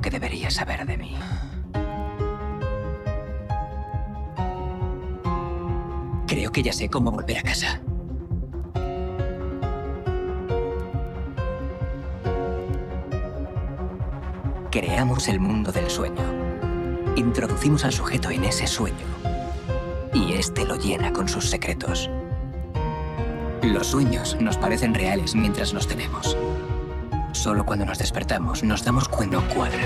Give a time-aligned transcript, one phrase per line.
[0.00, 1.16] que deberías saber de mí.
[6.26, 7.80] Creo que ya sé cómo volver a casa.
[14.70, 16.22] Creamos el mundo del sueño.
[17.16, 19.06] Introducimos al sujeto en ese sueño.
[20.12, 22.10] Y este lo llena con sus secretos.
[23.62, 26.36] Los sueños nos parecen reales mientras los tenemos.
[27.32, 29.80] Solo cuando nos despertamos nos damos cuenta no cuadra.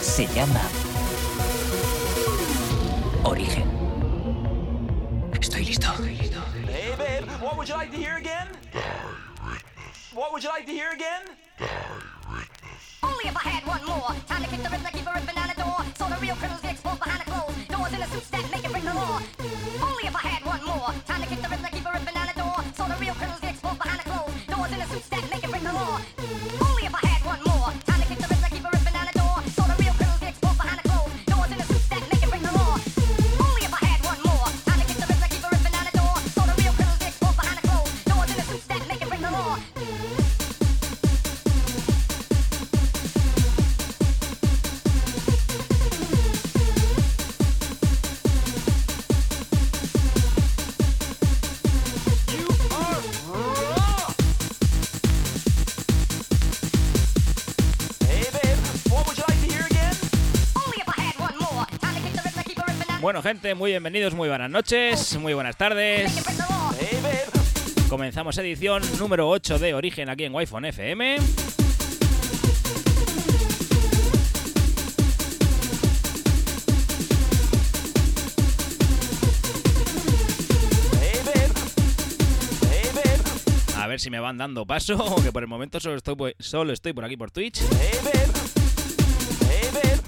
[0.00, 0.60] Se llama
[3.24, 3.64] Origen.
[5.40, 5.88] Estoy listo.
[6.68, 8.48] Hey, babe, what would you like to hear again?
[10.14, 11.22] What would you like to hear again?
[13.02, 14.14] Only if I had one more.
[14.28, 15.33] Time to kick the rhythm, keep a
[63.14, 66.12] Bueno, gente, muy bienvenidos, muy buenas noches, muy buenas tardes.
[67.88, 71.18] Comenzamos edición número 8 de Origen aquí en Wi-Fi FM.
[83.76, 86.92] A ver si me van dando paso, que por el momento solo estoy, solo estoy
[86.92, 87.60] por aquí por Twitch.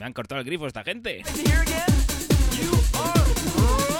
[0.00, 1.22] Me han cortado el grifo esta gente.
[2.98, 3.95] Oh, oh.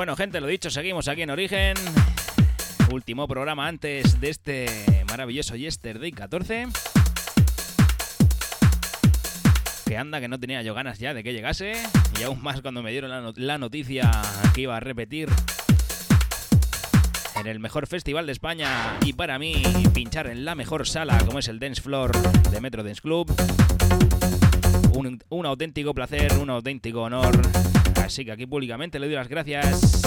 [0.00, 1.76] Bueno, gente, lo dicho, seguimos aquí en Origen.
[2.90, 6.68] Último programa antes de este maravilloso Yesterday 14.
[9.84, 11.74] Que anda, que no tenía yo ganas ya de que llegase.
[12.18, 14.10] Y aún más cuando me dieron la, no- la noticia
[14.54, 15.28] que iba a repetir
[17.38, 19.62] en el mejor festival de España y para mí
[19.92, 22.16] pinchar en la mejor sala como es el Dance Floor
[22.50, 23.30] de Metro Dance Club.
[25.28, 27.38] Un auténtico placer, un auténtico honor.
[28.10, 30.02] Así que aquí públicamente le doy las gracias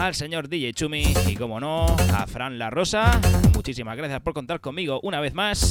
[0.00, 1.84] al señor DJ Chumi y como no,
[2.14, 3.20] a Fran La Rosa.
[3.54, 5.70] Muchísimas gracias por contar conmigo una vez más.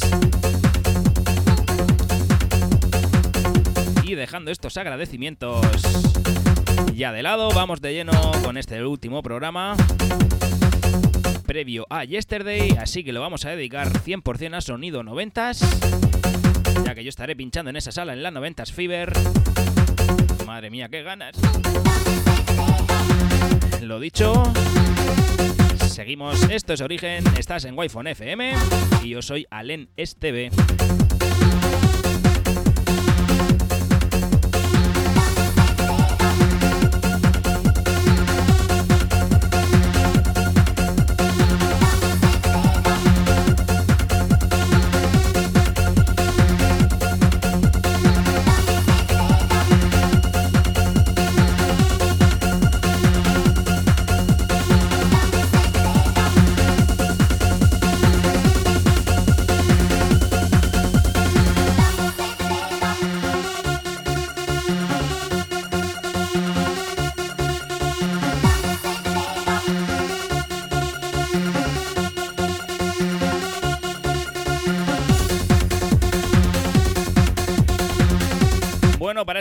[4.04, 5.66] Y dejando estos agradecimientos
[6.94, 8.12] ya de lado, vamos de lleno
[8.44, 9.76] con este último programa
[11.48, 17.04] previo a Yesterday, así que lo vamos a dedicar 100% a sonido 90s, ya que
[17.04, 19.12] yo estaré pinchando en esa sala en la 90s Fever.
[20.52, 21.34] Madre mía, qué ganas.
[23.82, 24.34] Lo dicho,
[25.78, 26.44] seguimos.
[26.50, 28.56] Esto es Origen, estás en Wi-Fi FM
[29.02, 30.52] y yo soy Alen Esteve.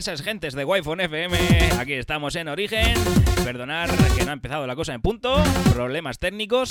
[0.00, 1.36] Gentes de Wi-Fi FM,
[1.78, 2.94] aquí estamos en Origen.
[3.44, 5.44] Perdonar que no ha empezado la cosa en punto,
[5.74, 6.70] problemas técnicos.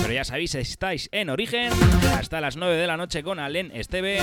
[0.00, 1.72] Pero ya sabéis, estáis en Origen
[2.16, 4.20] hasta las 9 de la noche con Alen Esteve.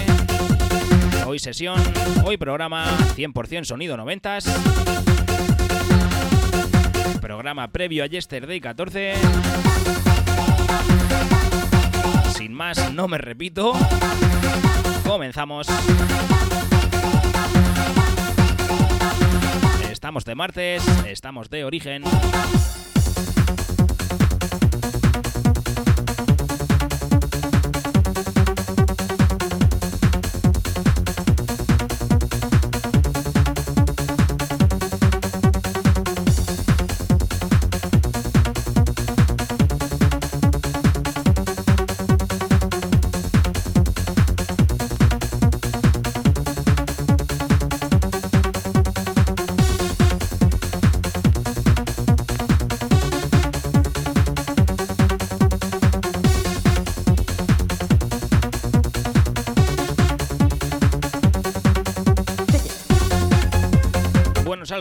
[1.26, 1.84] Hoy sesión,
[2.24, 2.86] hoy programa
[3.18, 4.46] 100% sonido 90s.
[7.20, 9.14] Programa previo a Yesterday 14.
[12.38, 13.74] Sin más, no me repito.
[15.06, 15.68] Comenzamos.
[20.06, 22.04] Estamos de martes, estamos de origen.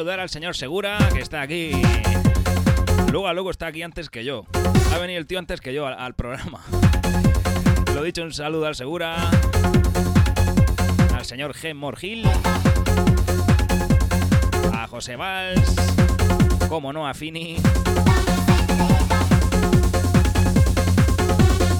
[0.04, 1.70] Saludar al señor Segura, que está aquí.
[3.10, 4.44] Luego luego está aquí antes que yo.
[4.92, 6.60] Ha venido el tío antes que yo al, al programa.
[7.94, 9.30] Lo dicho, un saludo al Segura.
[11.14, 11.72] Al señor G.
[11.74, 12.26] Morgil.
[14.74, 15.74] A José Valls.
[16.68, 17.56] Como no, a Fini.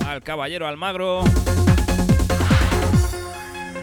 [0.07, 1.25] Al caballero Almagro.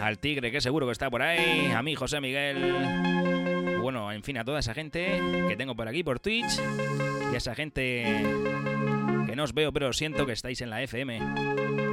[0.02, 1.72] Al tigre, que seguro que está por ahí.
[1.76, 3.31] A mí, José Miguel.
[4.22, 6.60] En fin, a toda esa gente que tengo por aquí por Twitch.
[7.32, 8.24] Y a esa gente
[9.26, 11.91] que no os veo, pero siento que estáis en la FM.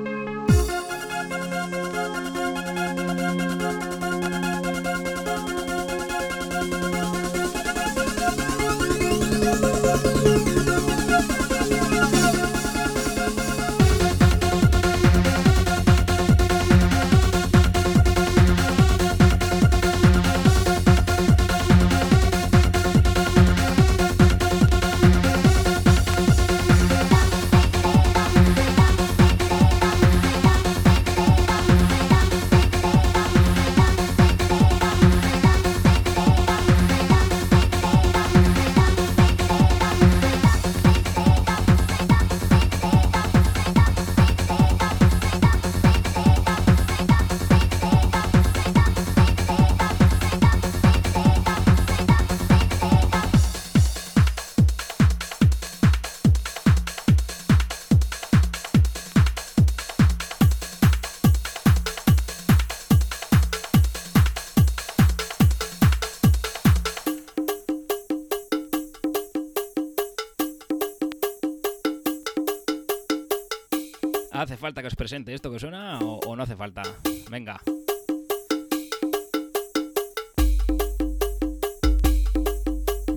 [74.38, 76.83] ¿Hace falta que os presente esto que suena o, o no hace falta?
[77.28, 77.61] Venga.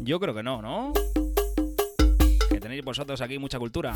[0.01, 0.93] Yo creo que no, ¿no?
[2.49, 3.93] Que tenéis vosotros aquí mucha cultura.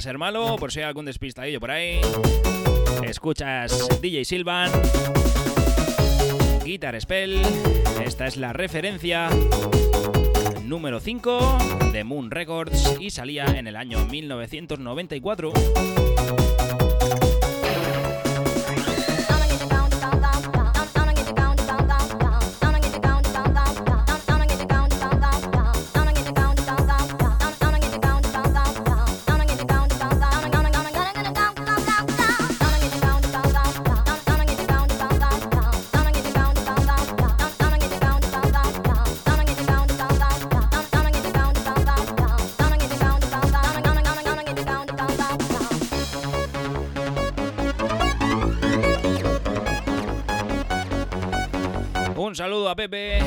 [0.00, 2.00] Ser malo, por si hay algún despistadillo por ahí.
[3.02, 4.70] Escuchas DJ Silvan,
[6.64, 7.40] Guitar Spell.
[8.04, 9.28] Esta es la referencia
[10.64, 11.58] número 5
[11.92, 15.52] de Moon Records y salía en el año 1994.
[52.76, 53.18] Pepe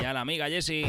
[0.00, 0.84] y a la amiga Jessie.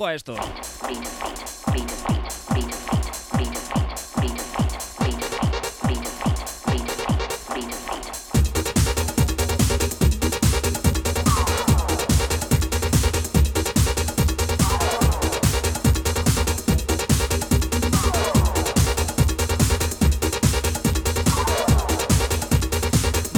[0.00, 0.34] Ojo a esto.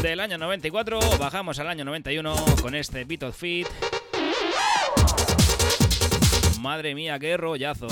[0.01, 3.67] del año 94, bajamos al año 91 con este Beat of Fit
[6.63, 7.89] Madre mía, qué rollazo.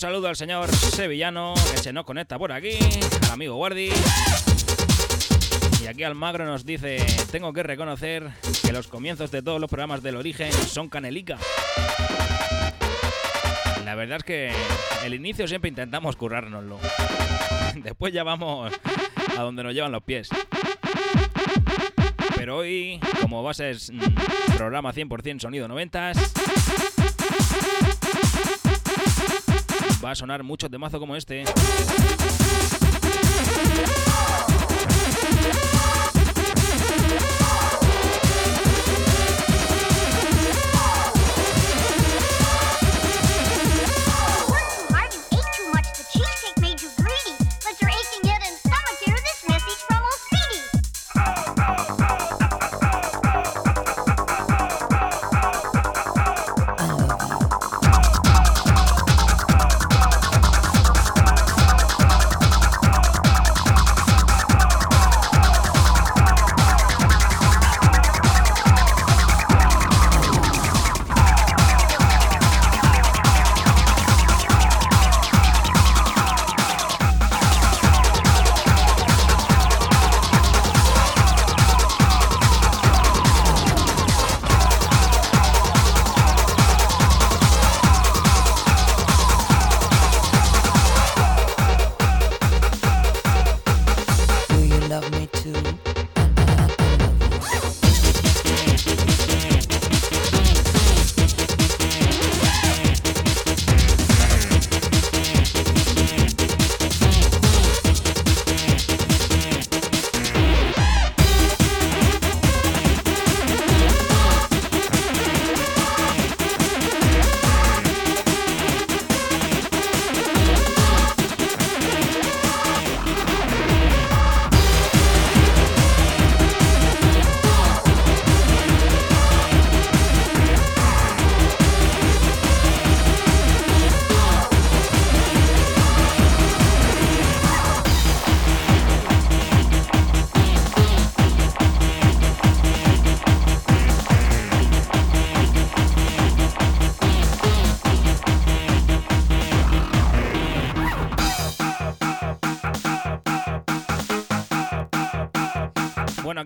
[0.00, 2.78] Saludo al señor sevillano que se nos conecta por aquí,
[3.26, 3.90] al amigo Guardi.
[5.82, 8.30] Y aquí Almagro nos dice, tengo que reconocer
[8.62, 11.36] que los comienzos de todos los programas del origen son canelica.
[13.84, 14.52] La verdad es que
[15.04, 16.78] el inicio siempre intentamos currárnoslo.
[17.74, 18.72] Después ya vamos
[19.36, 20.30] a donde nos llevan los pies.
[22.36, 26.12] Pero hoy, como va a ser mm, programa 100% sonido 90
[30.10, 31.44] va a sonar mucho temazo como este.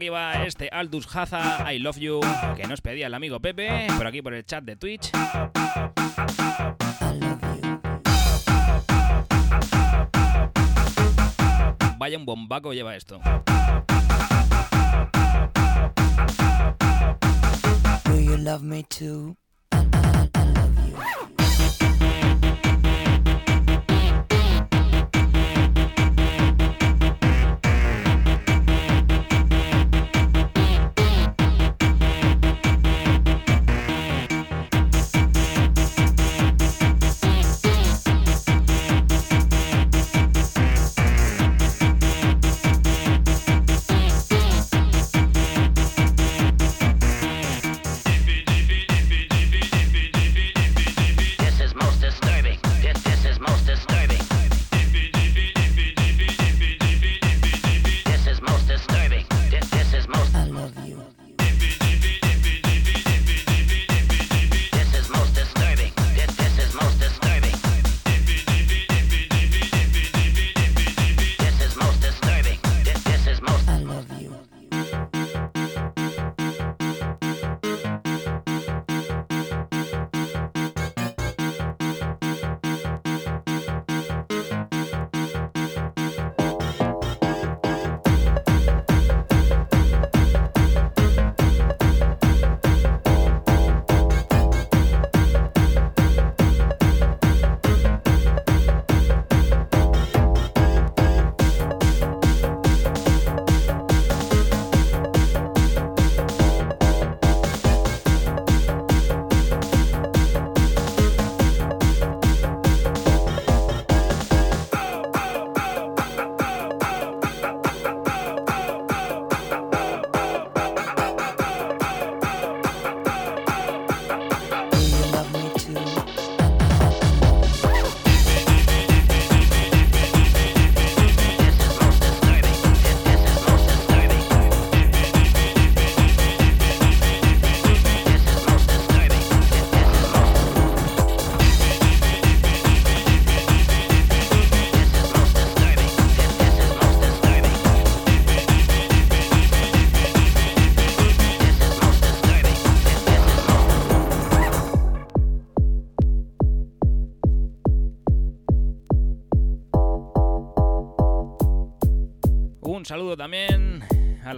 [0.05, 2.21] Aquí va este Aldous Haza, I Love You,
[2.57, 5.11] que nos pedía el amigo Pepe, por aquí por el chat de Twitch.
[11.97, 13.19] Vaya un bombaco lleva esto.
[18.05, 18.85] Do you love me?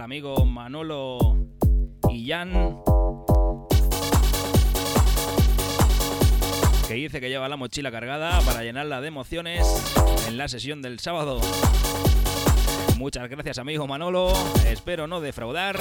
[0.07, 1.35] Amigo Manolo
[2.09, 2.81] Illán.
[6.87, 9.67] Que dice que lleva la mochila cargada para llenarla de emociones
[10.29, 11.41] en la sesión del sábado.
[12.95, 14.31] Muchas gracias amigo Manolo,
[14.65, 15.77] espero no defraudar.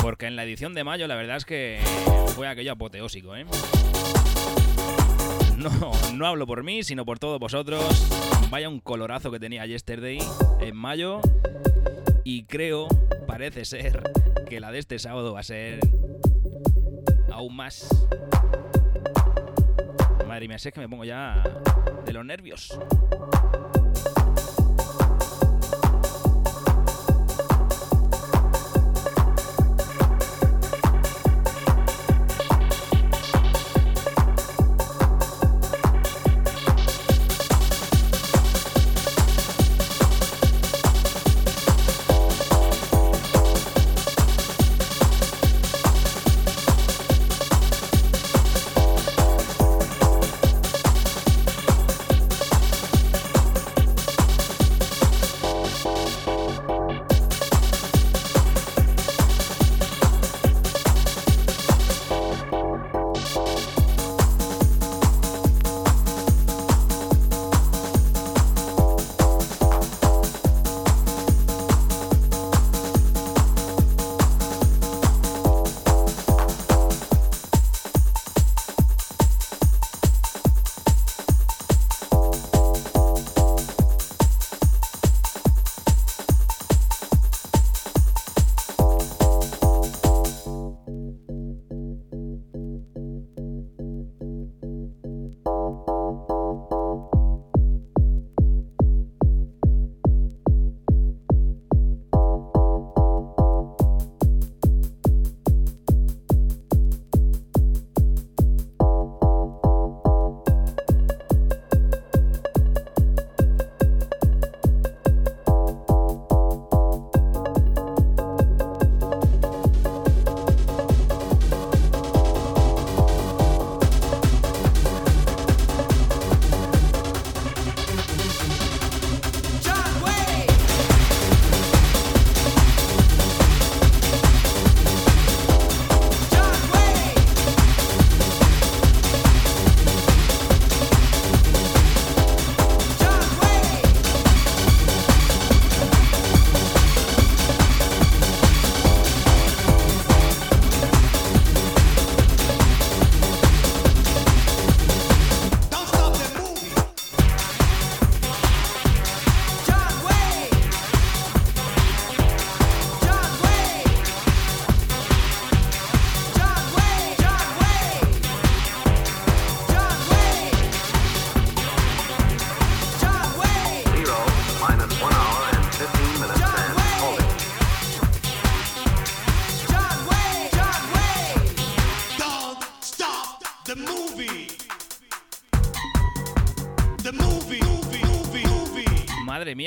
[0.00, 1.80] Porque en la edición de mayo la verdad es que
[2.34, 3.44] fue aquello apoteósico, ¿eh?
[5.58, 7.82] No, no hablo por mí, sino por todos vosotros.
[8.48, 10.18] Vaya un colorazo que tenía Yesterday
[10.60, 11.20] en mayo.
[12.22, 12.86] Y creo,
[13.26, 14.02] parece ser,
[14.48, 15.80] que la de este sábado va a ser
[17.32, 17.88] aún más.
[20.28, 21.42] Madre mía, sé que me pongo ya
[22.04, 22.78] de los nervios.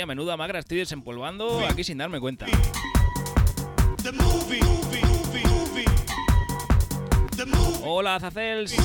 [0.01, 2.45] maravilla, menuda magra estoy desempolvando aquí sin darme cuenta.
[7.83, 8.75] Hola, Zacels.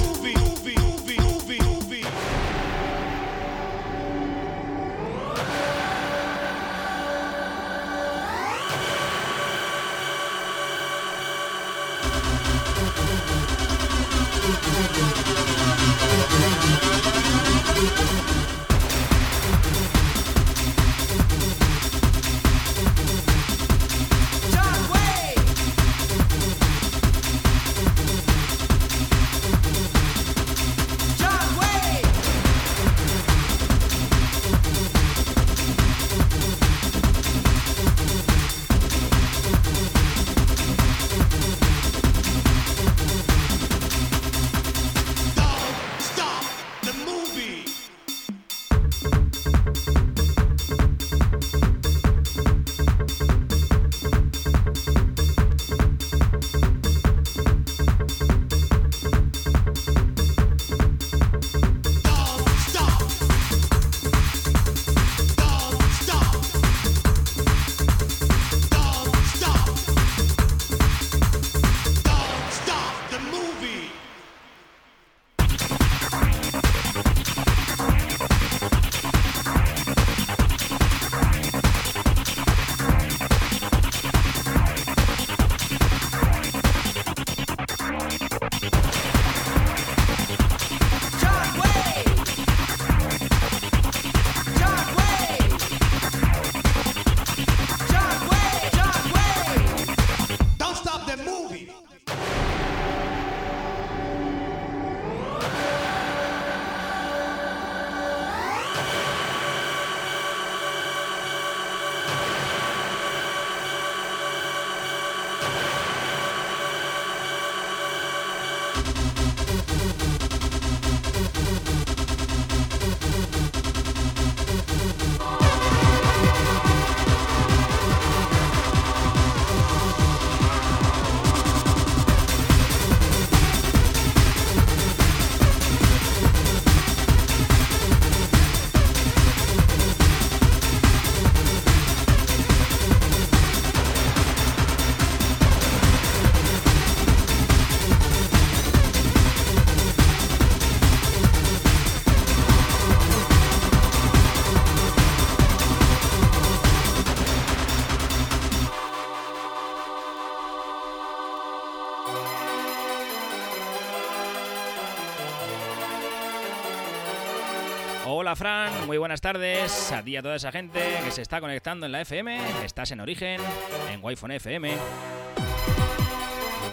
[169.07, 169.93] Buenas tardes.
[169.93, 172.41] A ti a toda esa gente que se está conectando en la FM.
[172.65, 173.41] Estás en Origen,
[173.89, 174.77] en Wi-Fi FM.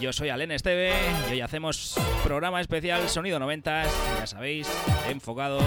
[0.01, 0.93] Yo soy Alen Esteve
[1.29, 1.93] y hoy hacemos
[2.23, 3.83] programa especial Sonido 90,
[4.17, 4.67] ya sabéis,
[5.09, 5.59] enfocado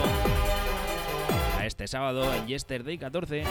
[1.56, 3.44] a este sábado en Yesterday 14.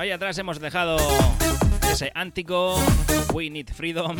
[0.00, 0.96] Ahí atrás hemos dejado
[1.92, 2.74] ese Antico,
[3.34, 4.16] We Need Freedom.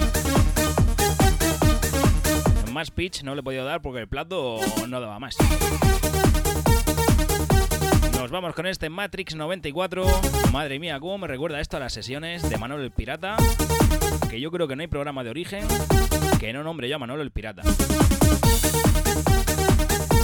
[2.70, 5.38] Más pitch no le he podido dar porque el plato no daba más.
[8.12, 10.04] Nos vamos con este Matrix 94.
[10.52, 13.36] Madre mía, cómo me recuerda esto a las sesiones de Manuel el Pirata.
[14.28, 15.66] Que yo creo que no hay programa de origen
[16.38, 17.62] que no nombre yo a Manuel el Pirata.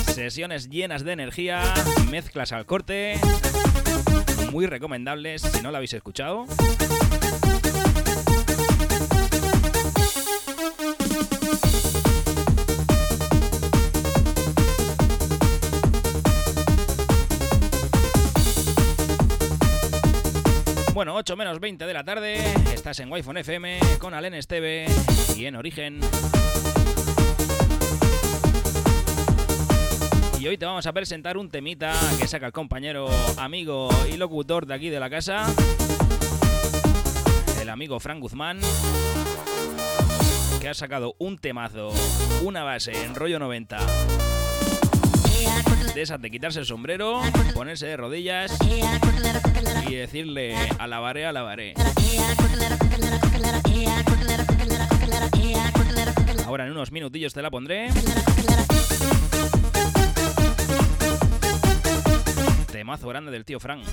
[0.05, 1.63] Sesiones llenas de energía,
[2.11, 3.19] mezclas al corte,
[4.51, 6.47] muy recomendables si no lo habéis escuchado.
[20.95, 22.39] Bueno, 8 menos 20 de la tarde,
[22.73, 24.87] estás en Wi-Fi FM con Alen Esteve
[25.37, 26.01] y en Origen.
[30.47, 34.65] Y hoy te vamos a presentar un temita que saca el compañero, amigo y locutor
[34.65, 35.45] de aquí de la casa,
[37.61, 38.61] el amigo Frank Guzmán,
[40.61, 41.93] que ha sacado un temazo,
[42.45, 43.77] una base en rollo 90
[45.97, 47.23] de esas de quitarse el sombrero,
[47.53, 48.57] ponerse de rodillas
[49.89, 51.75] y decirle alabaré, alabaré.
[56.47, 57.89] Ahora en unos minutillos te la pondré.
[62.77, 63.87] Temazo grande del tío Frank.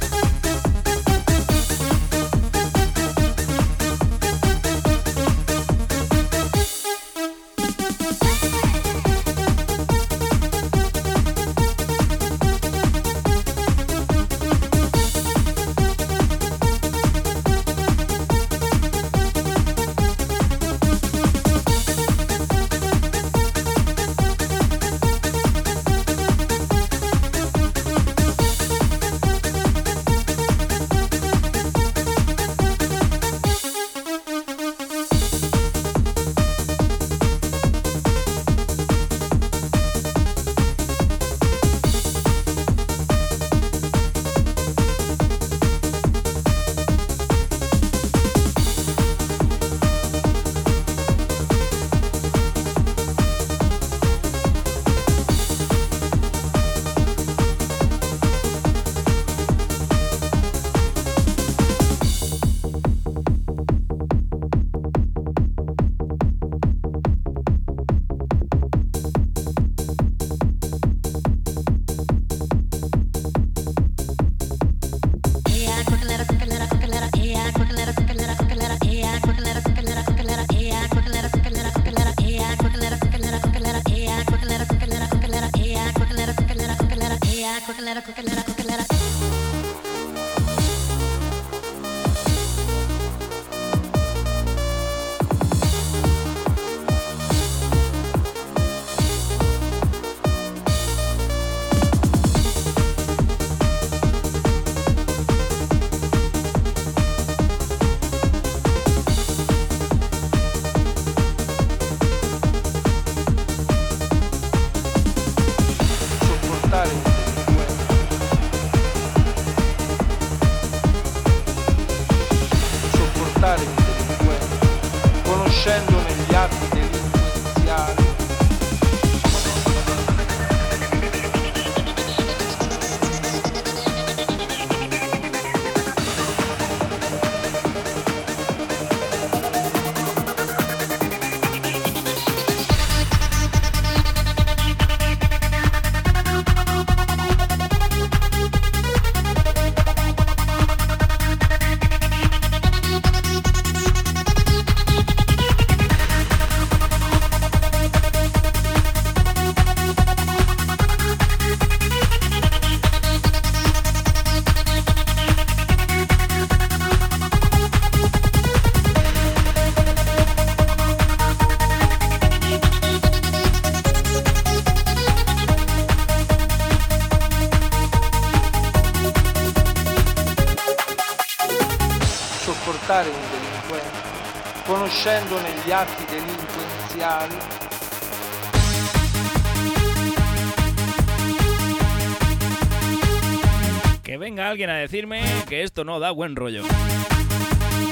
[194.84, 196.64] Decirme que esto no da buen rollo.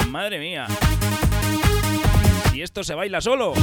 [0.10, 0.68] Madre mía.
[2.52, 3.54] Si esto se baila solo.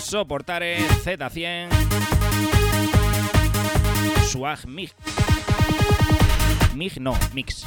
[0.00, 1.68] Soportaré Z100
[4.28, 4.94] Swag Mix.
[6.76, 7.57] Mig no, Mix.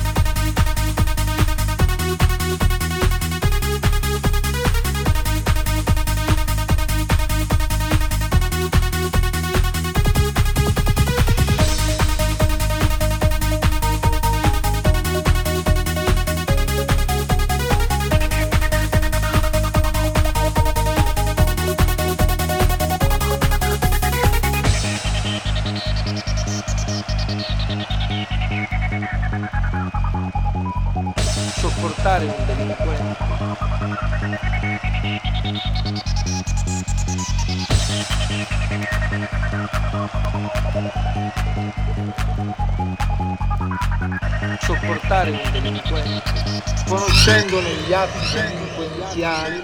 [49.21, 49.60] Delinquenziali.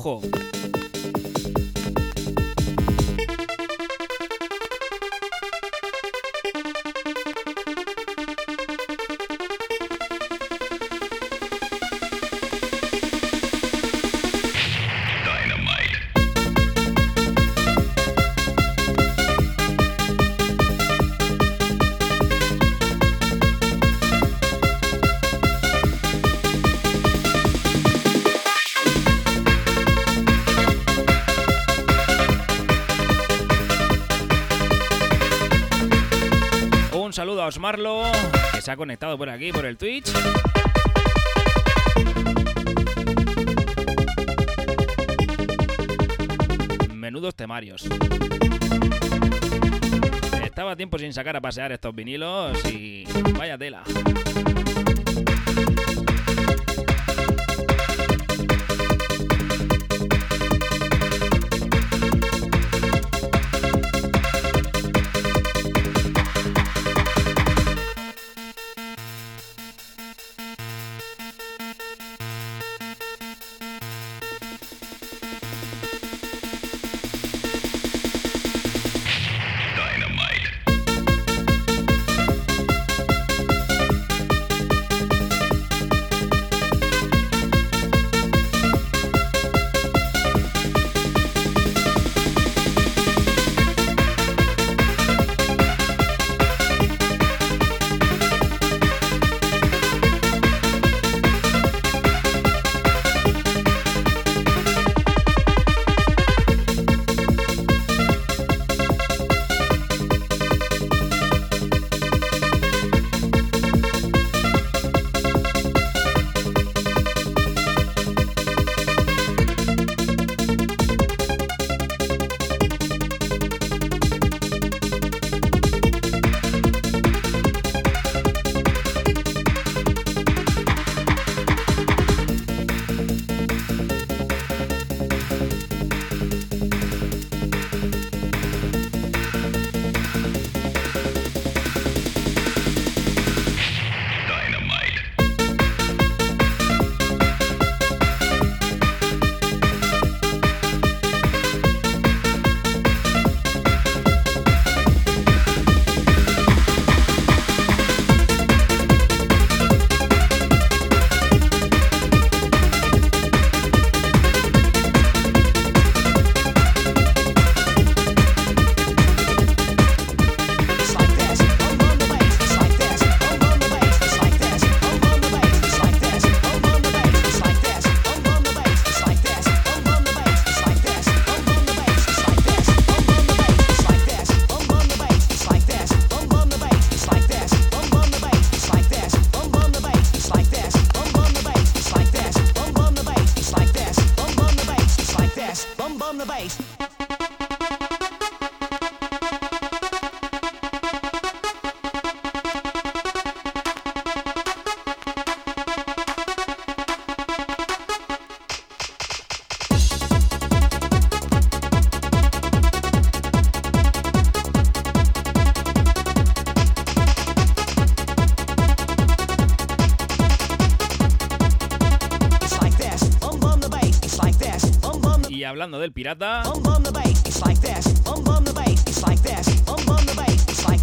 [0.00, 0.39] 后。
[38.70, 40.12] Se ha conectado por aquí, por el Twitch.
[46.94, 47.84] Menudos temarios.
[50.44, 53.06] Estaba tiempo sin sacar a pasear estos vinilos y
[53.36, 53.82] vaya tela.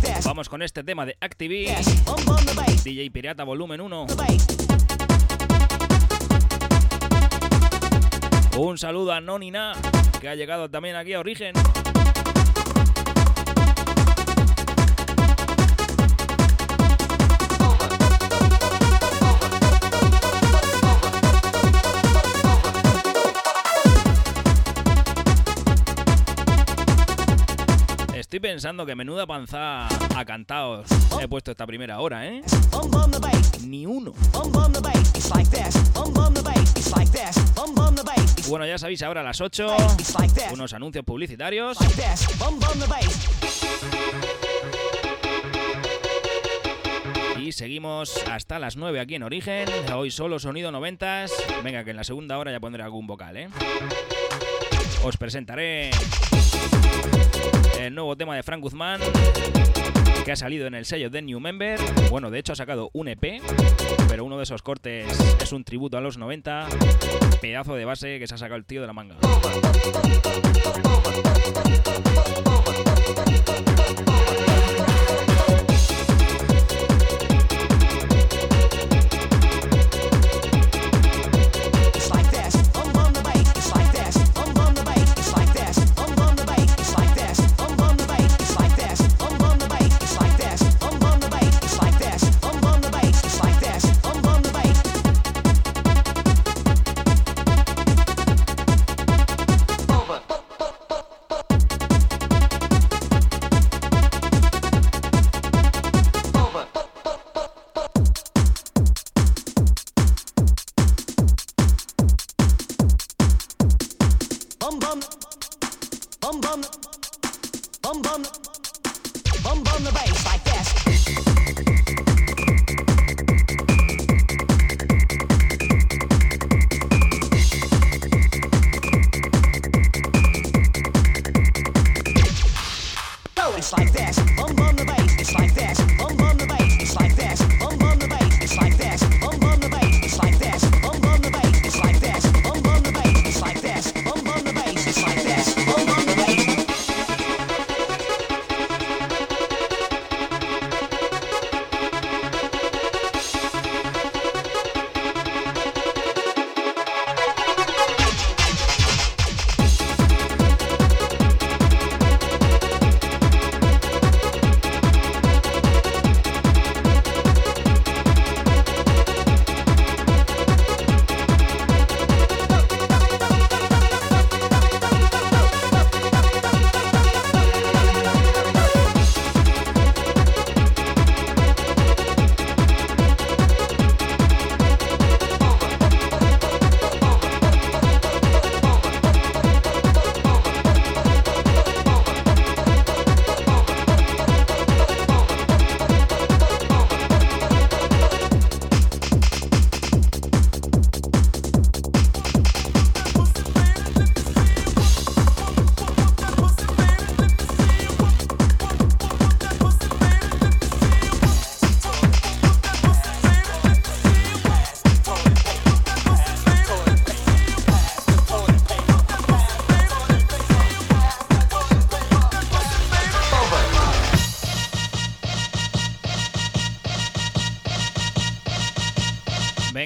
[0.01, 0.23] This.
[0.25, 1.67] Vamos con este tema de Activi,
[2.83, 4.05] DJ Pirata Volumen 1.
[4.07, 4.47] the bass.
[8.57, 9.73] Un saludo a Nonina,
[10.19, 11.53] que ha llegado también aquí a Origen.
[28.37, 30.85] estoy pensando que menuda panza ha cantados
[31.19, 32.43] he puesto esta primera hora, ¿eh?
[33.65, 34.13] Ni uno.
[38.47, 39.75] Bueno, ya sabéis, ahora a las 8,
[40.51, 41.79] unos anuncios publicitarios.
[47.39, 49.67] Y seguimos hasta las 9 aquí en Origen.
[49.95, 51.25] Hoy solo sonido 90.
[51.63, 53.49] Venga, que en la segunda hora ya pondré algún vocal, ¿eh?
[55.03, 55.89] Os presentaré
[57.79, 58.99] el nuevo tema de Frank Guzmán,
[60.25, 61.79] que ha salido en el sello de New Member.
[62.09, 63.41] Bueno, de hecho ha sacado un EP,
[64.09, 65.07] pero uno de esos cortes
[65.41, 66.67] es un tributo a los 90.
[67.41, 69.17] Pedazo de base que se ha sacado el tío de la manga.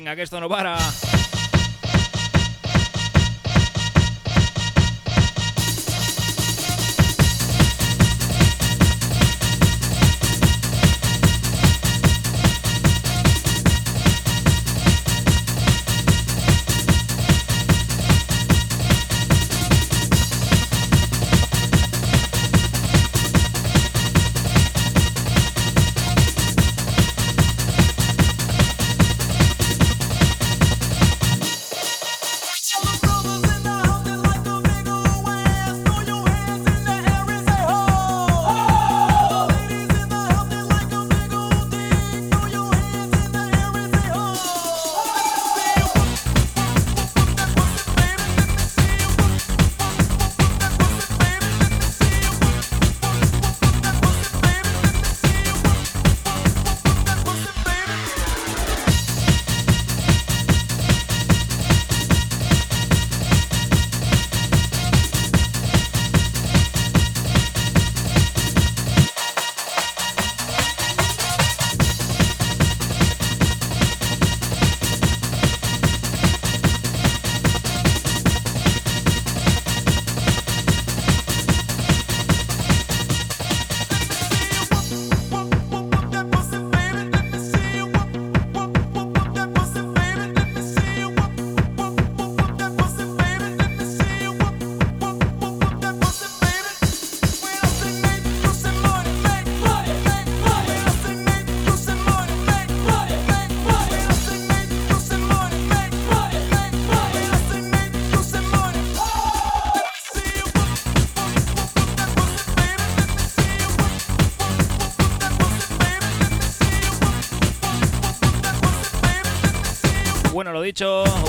[0.02, 0.76] Venga, que esto no para.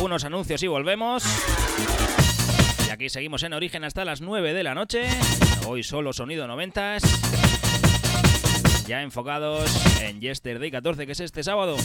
[0.02, 1.24] Dicho, unos anuncios y volvemos.
[2.86, 5.08] Y aquí seguimos en origen hasta las 9 de la noche.
[5.66, 6.98] Hoy solo sonido 90
[8.86, 11.76] Ya enfocados en Yesterday 14, que es este sábado.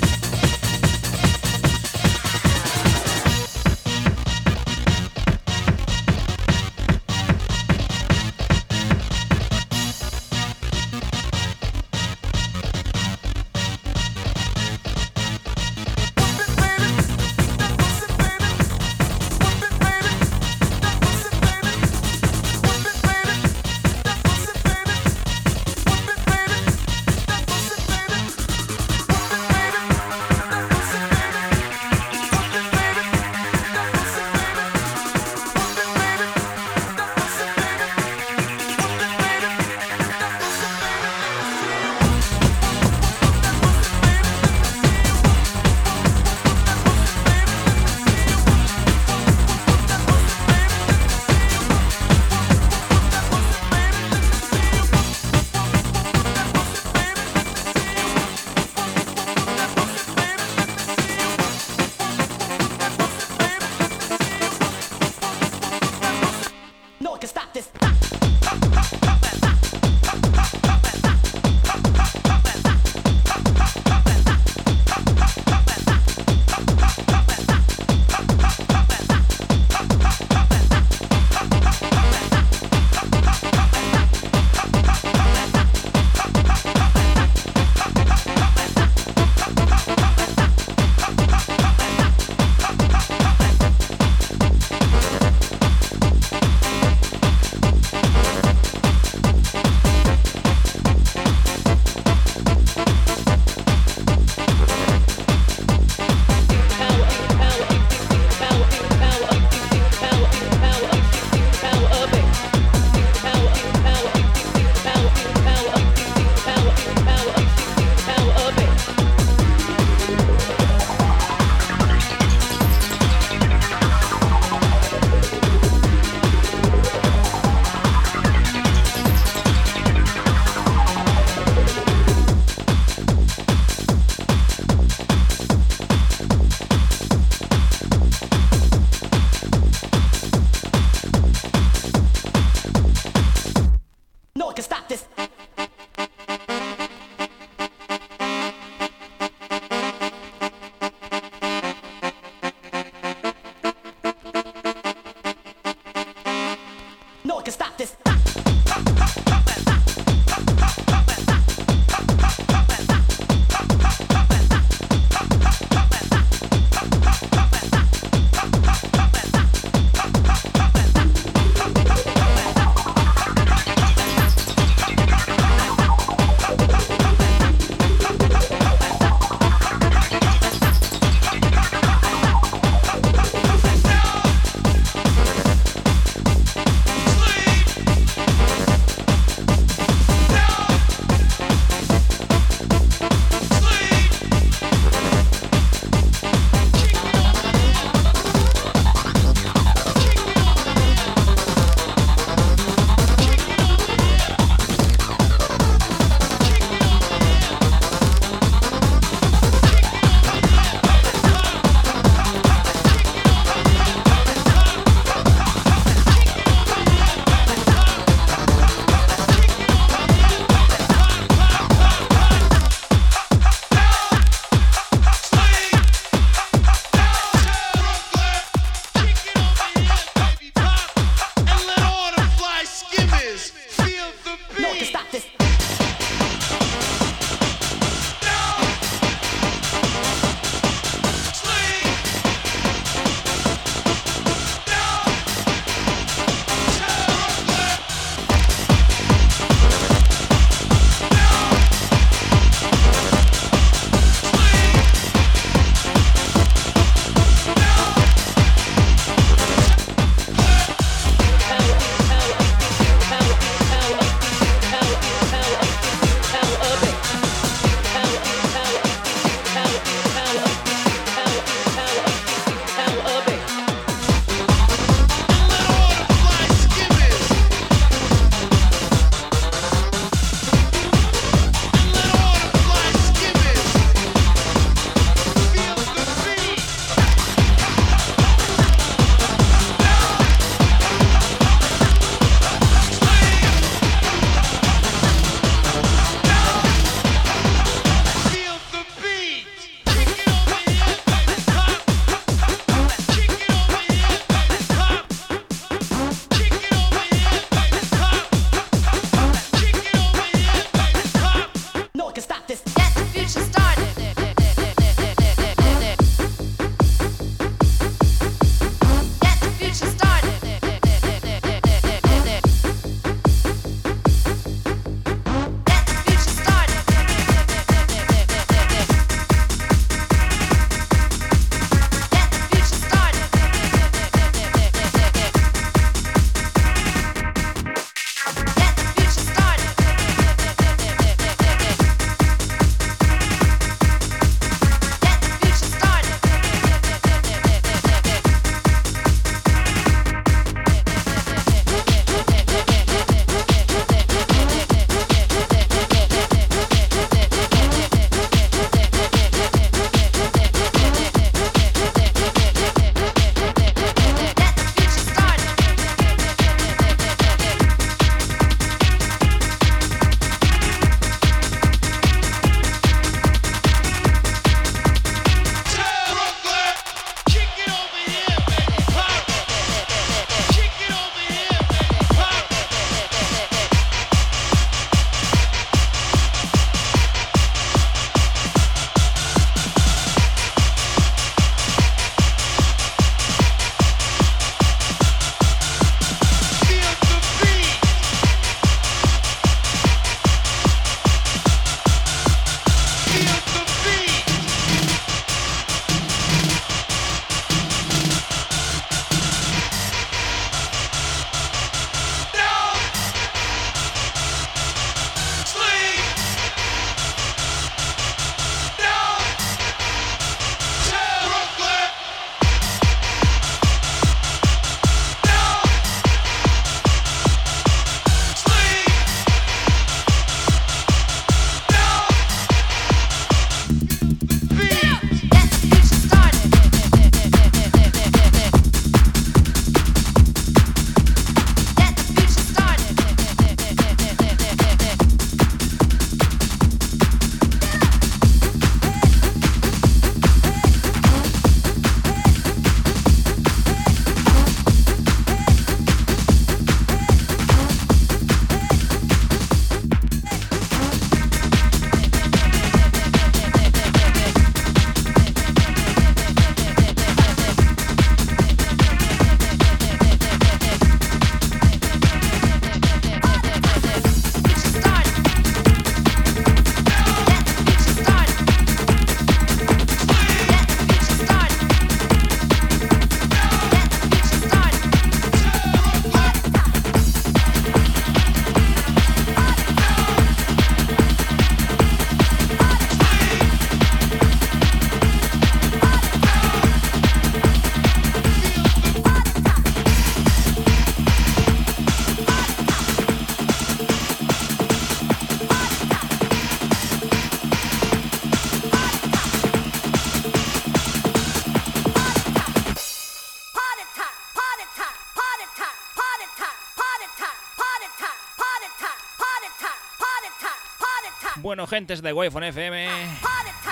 [521.68, 522.88] Gentes de wi FM,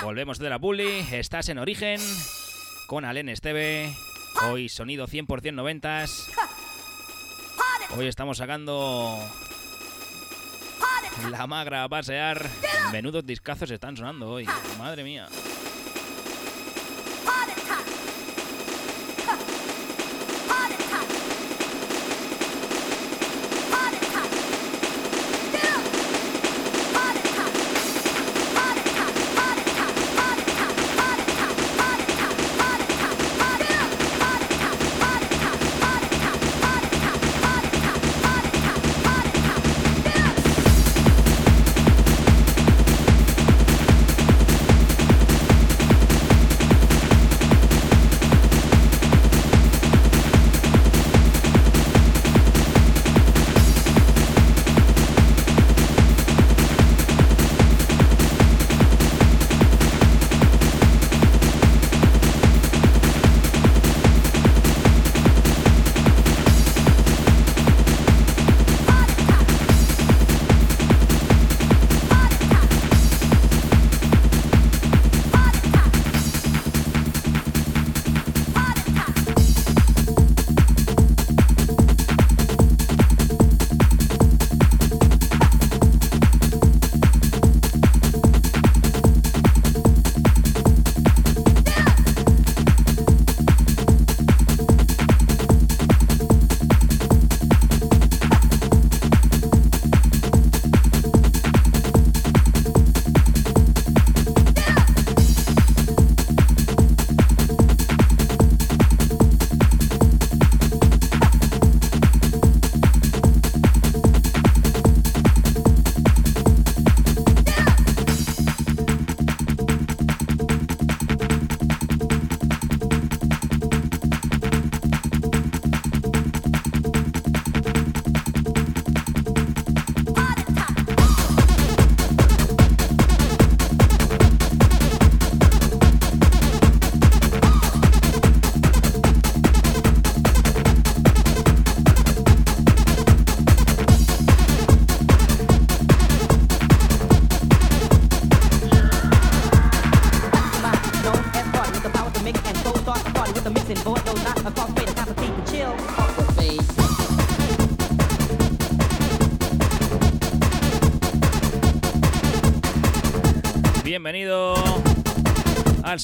[0.02, 1.06] volvemos de la bully.
[1.12, 1.98] Estás en Origen
[2.86, 3.96] con Alen Esteve.
[4.48, 6.28] Hoy sonido 100% noventas.
[7.96, 9.18] Hoy estamos sacando
[11.30, 12.46] la magra a pasear.
[12.92, 14.46] Menudos discazos están sonando hoy.
[14.78, 15.28] Madre mía.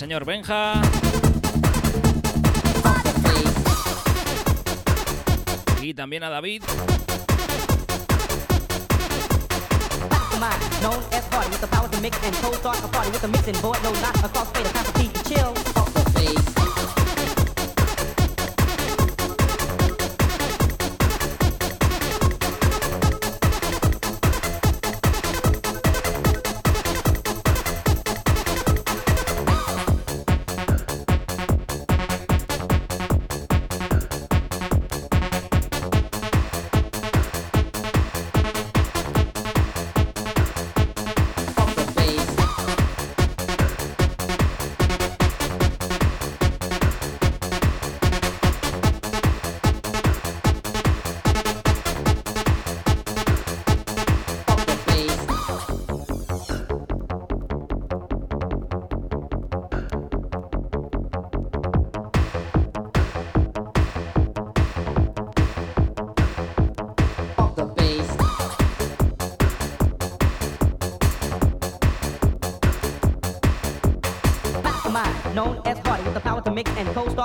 [0.03, 0.82] Señor Benja.
[5.80, 6.64] Y también a David.
[15.24, 15.61] chill.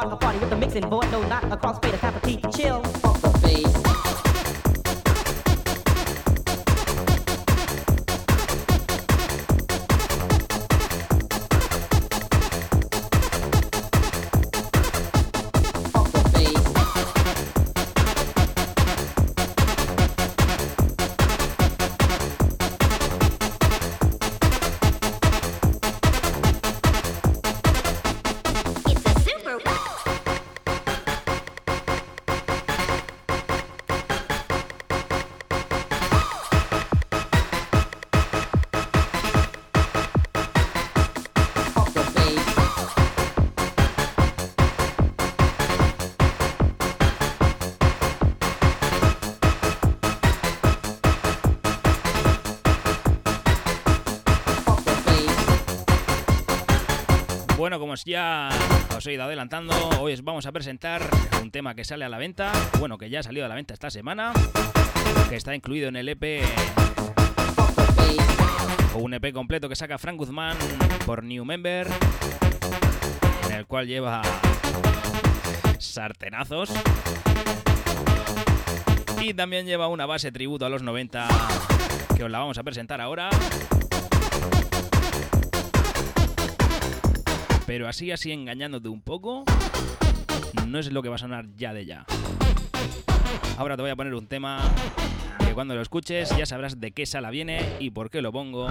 [0.04, 0.47] And co-start a party
[58.06, 58.50] Ya
[58.95, 61.02] os he ido adelantando, hoy os vamos a presentar
[61.41, 63.74] un tema que sale a la venta, bueno, que ya ha salido a la venta
[63.74, 64.34] esta semana,
[65.30, 66.43] que está incluido en el EP
[68.93, 70.58] o un EP completo que saca Frank Guzmán
[71.06, 71.88] por New Member,
[73.50, 74.22] en el cual lleva
[75.80, 76.72] sartenazos
[79.22, 81.28] y también lleva una base tributo a los 90
[82.16, 83.30] que os la vamos a presentar ahora.
[87.68, 89.43] Pero así, así engañándote un poco,
[90.65, 92.05] no es lo que va a sonar ya de ya.
[93.57, 94.61] Ahora te voy a poner un tema
[95.45, 98.70] que cuando lo escuches ya sabrás de qué sala viene y por qué lo pongo.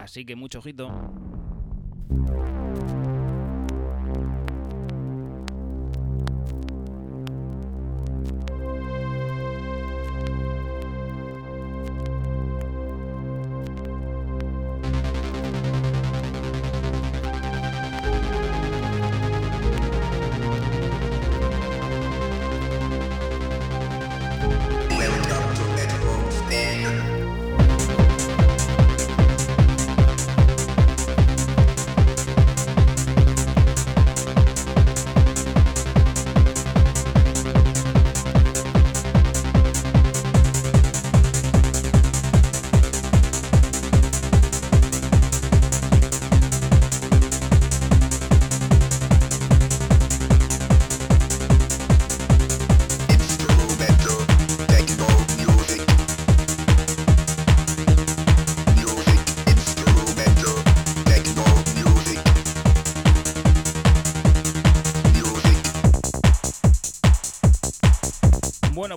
[0.00, 0.88] Así que mucho ojito.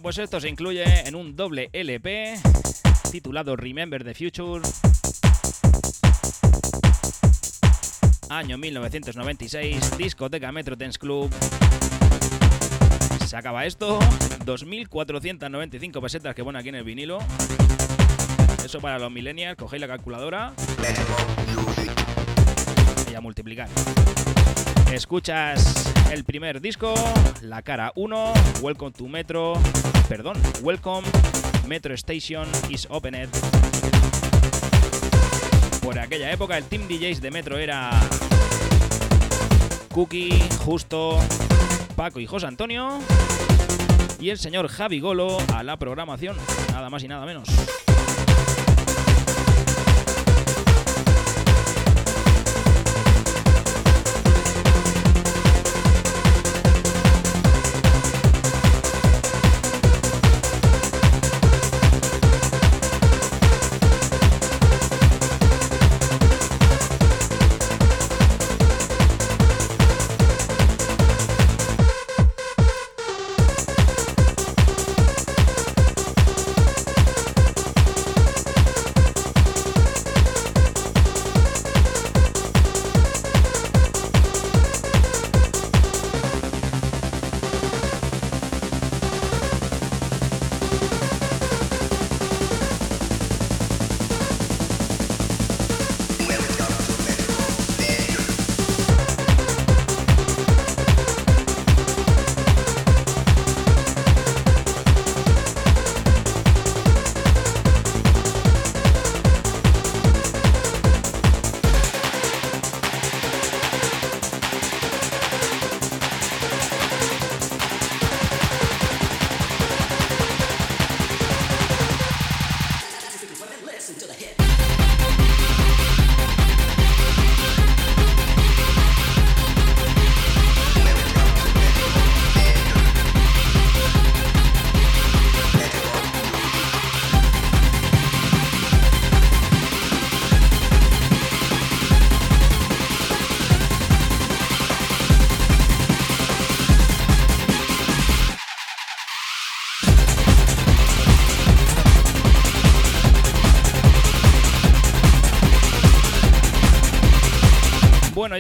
[0.02, 2.40] Pues esto se incluye en un doble LP
[3.12, 4.64] titulado Remember the Future.
[8.30, 11.32] Año 1996, discoteca Metro Dance Club.
[13.28, 17.20] Se acaba esto, 2.495 pesetas que pone aquí en el vinilo.
[18.66, 20.54] Eso para los millennials, cogéis la calculadora
[23.12, 23.70] y a multiplicar.
[24.92, 26.94] Escuchas el primer disco,
[27.42, 29.54] la cara 1, Welcome to Metro,
[30.10, 31.08] perdón, Welcome
[31.68, 33.30] Metro Station is Opened.
[35.82, 37.92] Por aquella época el team DJs de Metro era
[39.94, 41.18] Cookie, Justo,
[41.96, 43.00] Paco y José Antonio
[44.20, 46.36] y el señor Javi Golo a la programación,
[46.72, 47.48] nada más y nada menos.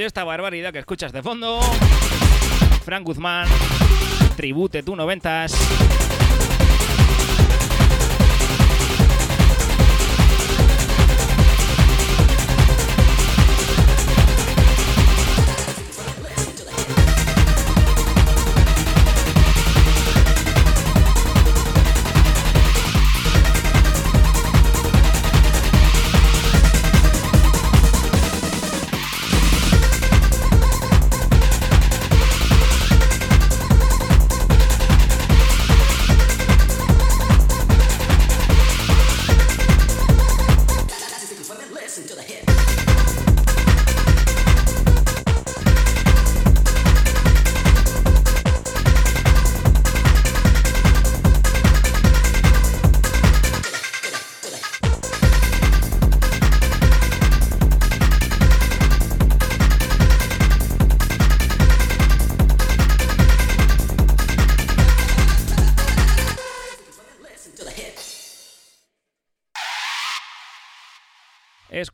[0.05, 1.61] Esta barbaridad que escuchas de fondo,
[2.83, 3.47] Frank Guzmán,
[4.35, 5.53] Tribute tú noventas.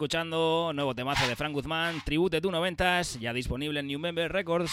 [0.10, 4.72] Nuevo temazo de Frank Guzmán, Tribute to 90s, ya disponible en New Member Records.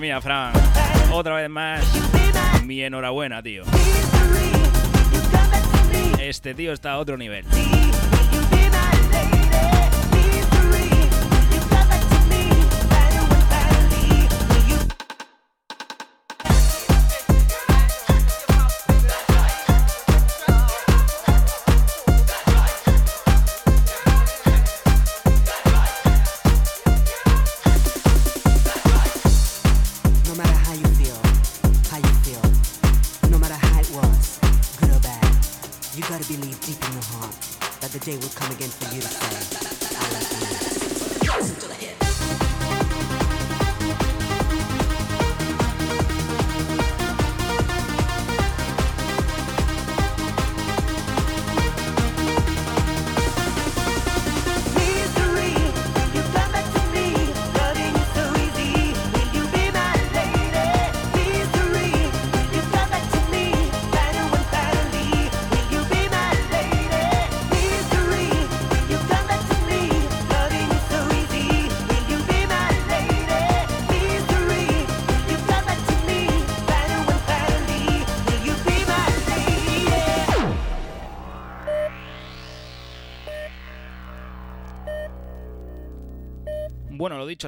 [0.00, 0.52] Mía, Fran.
[1.12, 1.84] Otra vez más.
[2.64, 3.64] Mi enhorabuena, tío.
[6.18, 7.44] Este tío está a otro nivel.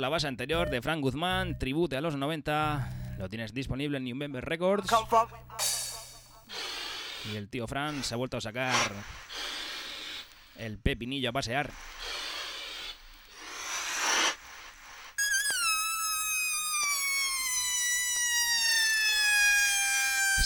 [0.00, 4.14] La base anterior de Frank Guzmán, tribute a los 90, lo tienes disponible en New
[4.14, 4.92] Member Records.
[7.32, 8.74] Y el tío Fran se ha vuelto a sacar
[10.58, 11.70] el pepinillo a pasear.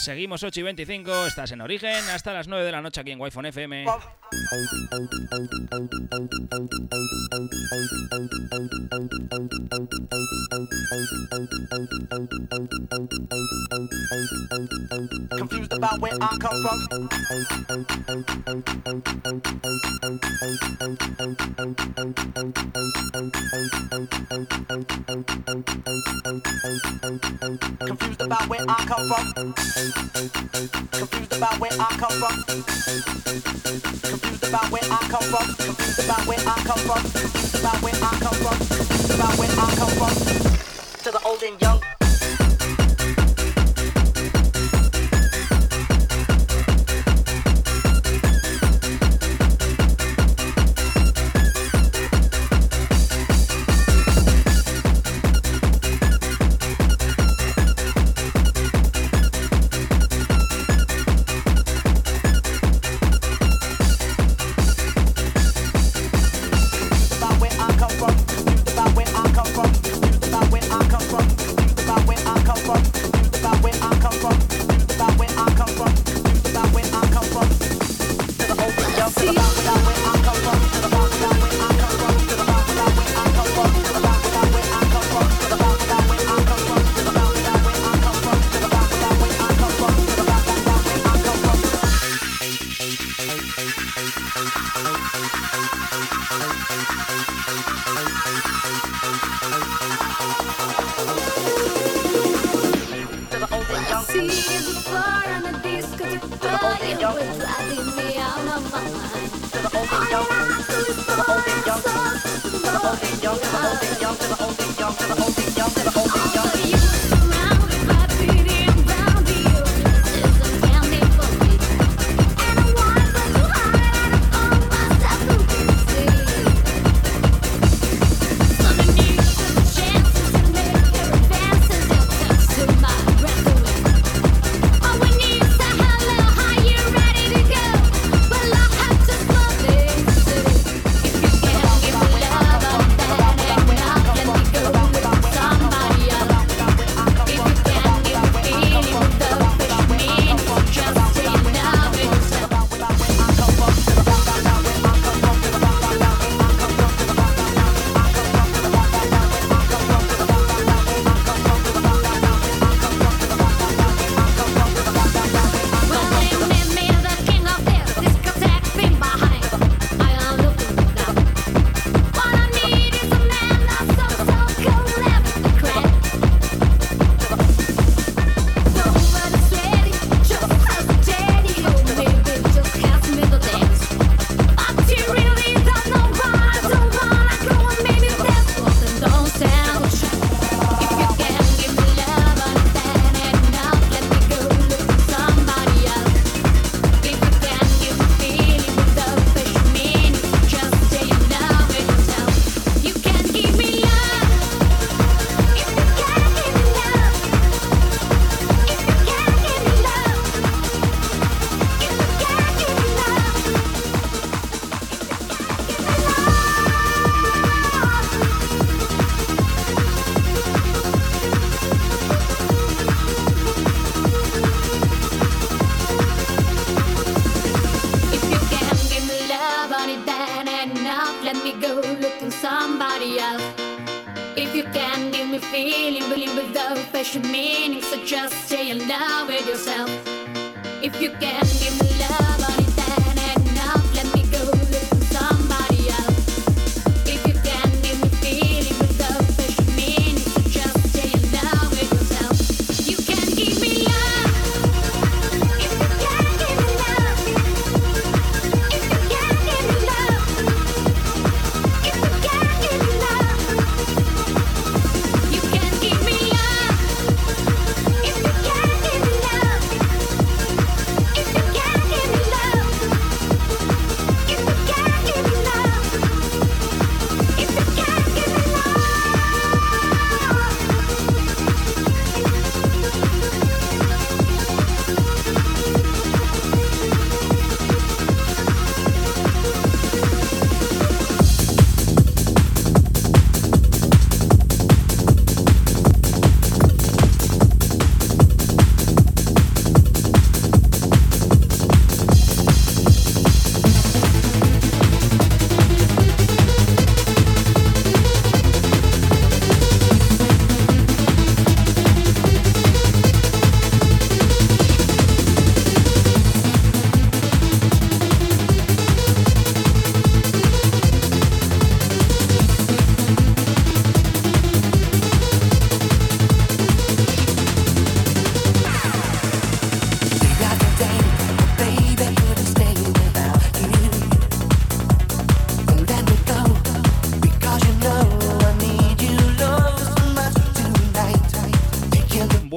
[0.00, 3.20] Seguimos 8 y 25, estás en origen, hasta las 9 de la noche aquí en
[3.20, 3.84] wi FM.
[15.36, 17.00] Confused about where I come from.
[29.92, 32.44] Confused about where I come from.
[34.02, 35.54] Confused about where I come from.
[35.56, 37.02] Confused about where I come from.
[37.02, 38.58] Confused about where I come from.
[38.58, 40.14] Confused about where I come from.
[41.04, 41.99] To the old and young.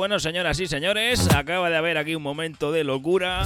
[0.04, 3.42] Bueno, señoras y señores, acaba de haber aquí un momento de locura.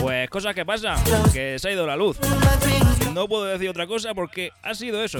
[0.00, 0.94] Pues cosas que pasa,
[1.32, 2.16] que se ha ido la luz.
[3.12, 5.18] No puedo decir otra cosa porque ha sido eso.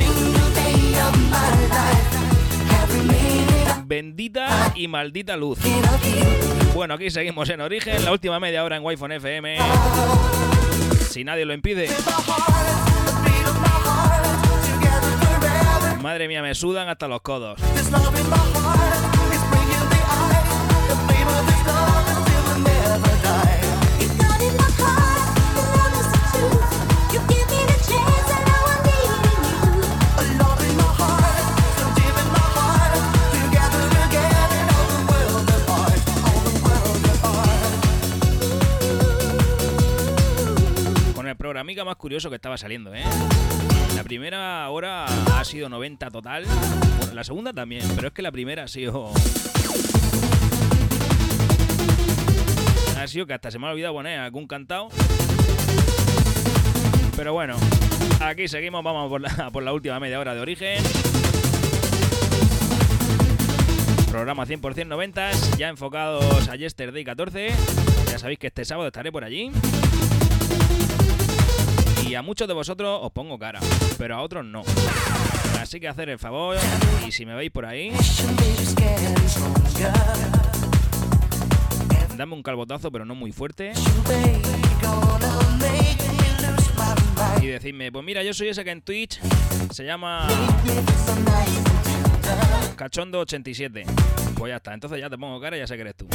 [3.84, 5.58] Bendita y maldita luz.
[6.72, 9.58] Bueno, aquí seguimos en origen, la última media hora en Wi-Fi FM.
[11.10, 11.88] Si nadie lo impide.
[16.14, 17.60] Madre mía, me sudan hasta los codos.
[41.16, 43.02] Con el programica más curioso que estaba saliendo, ¿eh?
[43.94, 46.44] La primera hora ha sido 90 total.
[46.98, 49.12] Bueno, la segunda también, pero es que la primera ha sido.
[52.98, 54.88] Ha sido que hasta se me ha olvidado poner algún cantado.
[57.16, 57.56] Pero bueno,
[58.20, 60.82] aquí seguimos, vamos por la, por la última media hora de origen.
[64.10, 67.50] Programa 100% 90, ya enfocados a Yesterday 14.
[68.10, 69.50] Ya sabéis que este sábado estaré por allí.
[72.06, 73.60] Y a muchos de vosotros os pongo cara,
[73.98, 74.62] pero a otros no.
[75.60, 76.56] Así que hacer el favor,
[77.06, 77.92] y si me veis por ahí,
[82.16, 83.72] dame un calbotazo, pero no muy fuerte.
[87.40, 89.20] Y decidme, pues mira, yo soy ese que en Twitch
[89.70, 90.28] se llama
[92.76, 93.84] Cachondo87.
[94.36, 96.06] Pues ya está, entonces ya te pongo cara y ya sé que eres tú.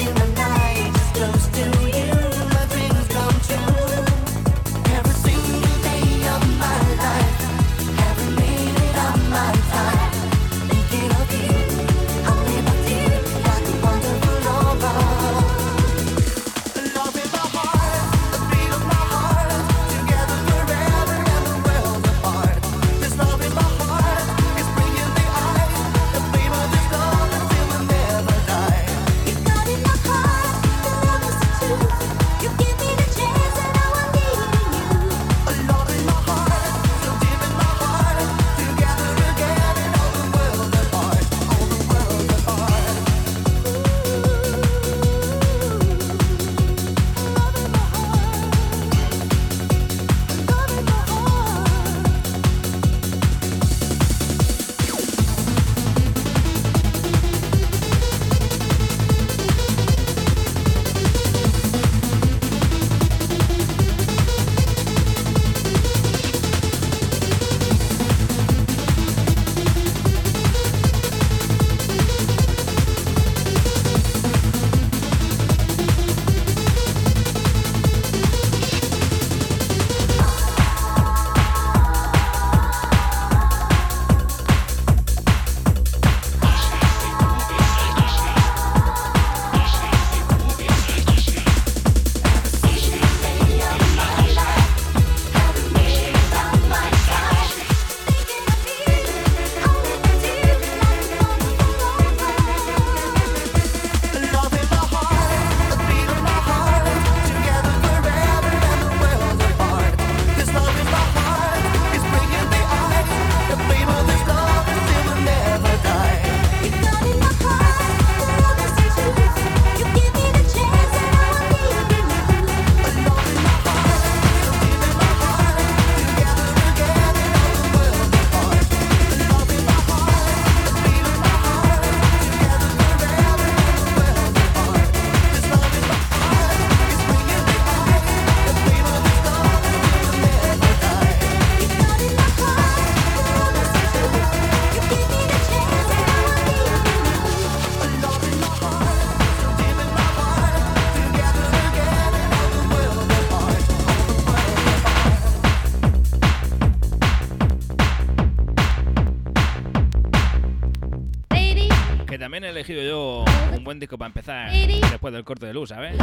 [162.09, 163.25] Que también he elegido yo
[163.55, 164.51] un buen disco para empezar
[164.89, 165.95] después del corte de luz, ¿sabes?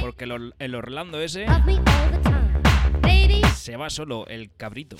[0.00, 1.46] Porque el, Or- el Orlando ese
[3.56, 4.96] se va solo el cabrito.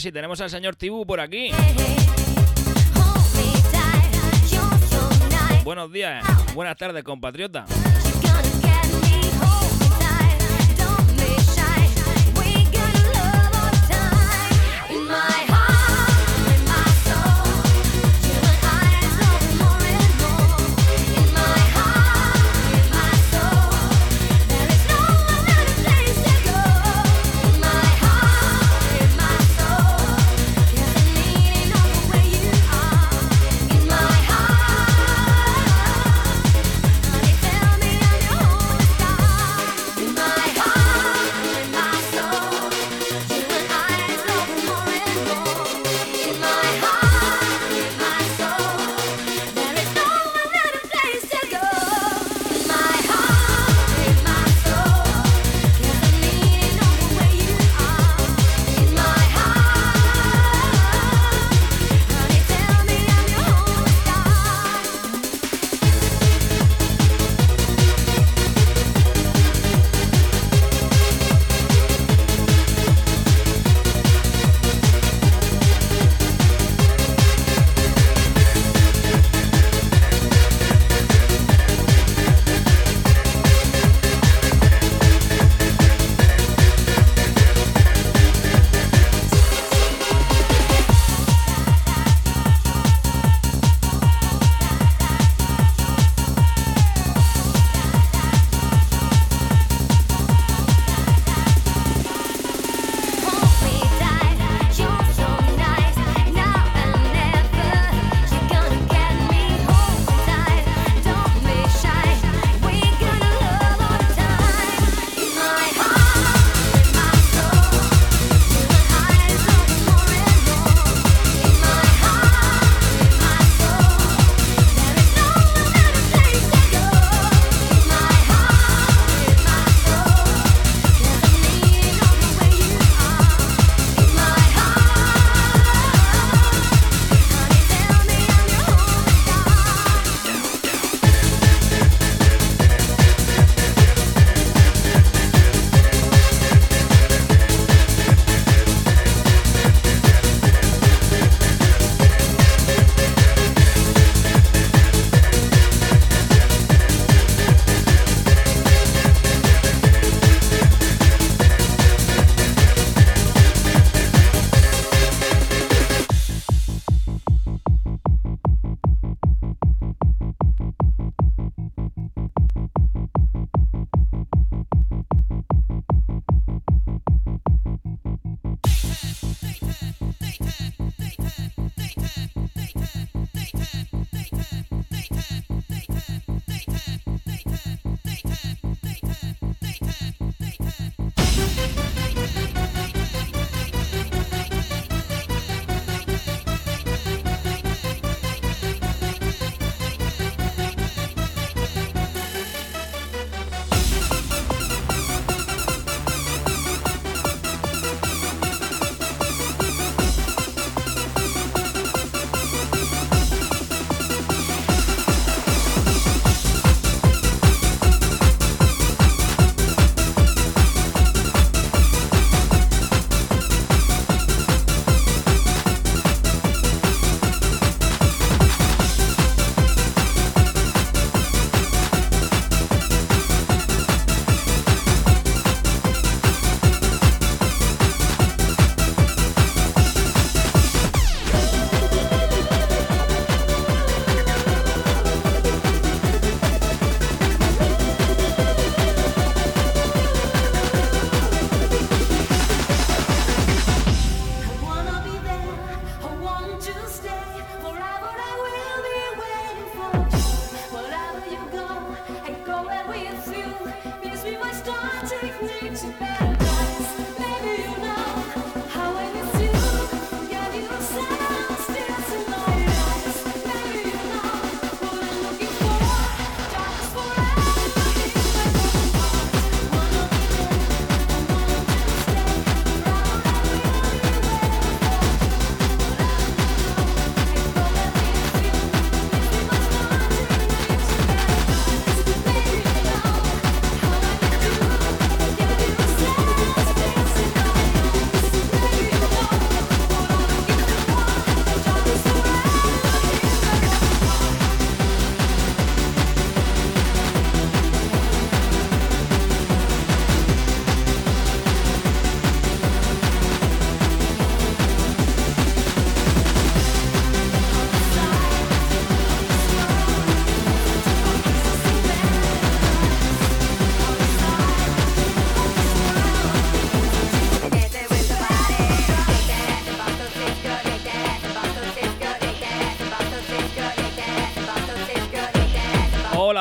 [0.00, 1.50] Sí, tenemos al señor Tibu por aquí.
[5.62, 6.24] Buenos días,
[6.54, 7.66] buenas tardes, compatriota.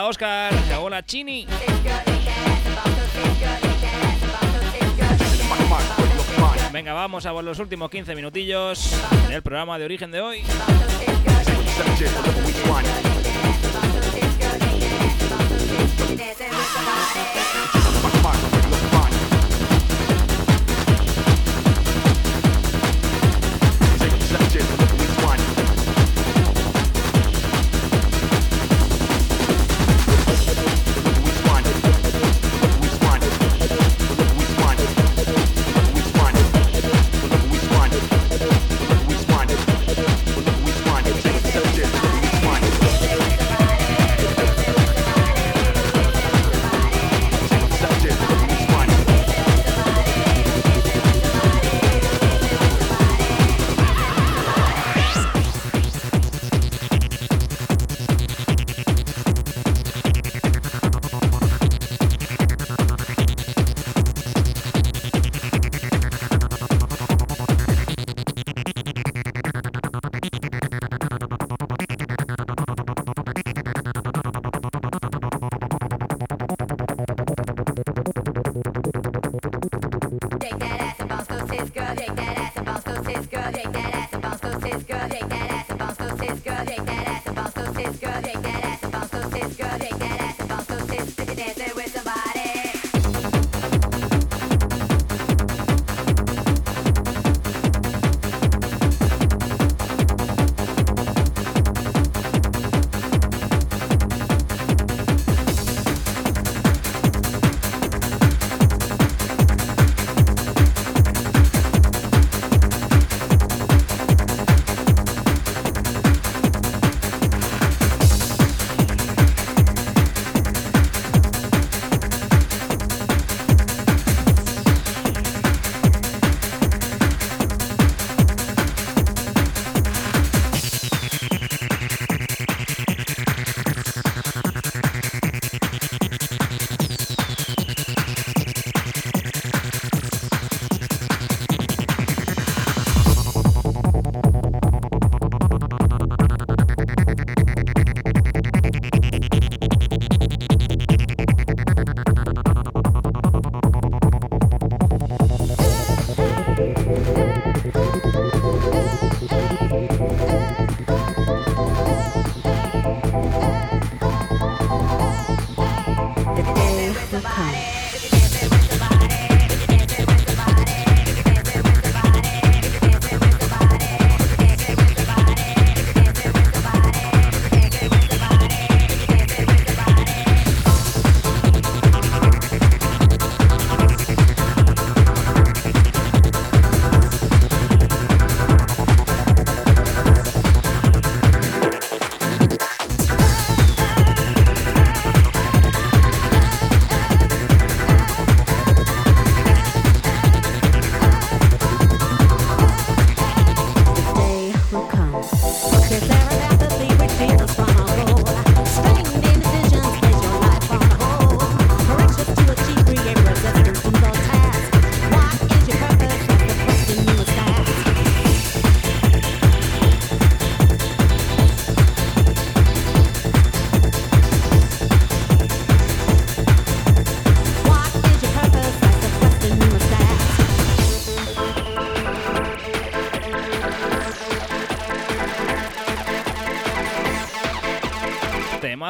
[0.10, 1.45] Oscar, hola Chini.
[6.73, 8.95] Venga, vamos a por los últimos 15 minutillos
[9.30, 10.41] del programa de origen de hoy.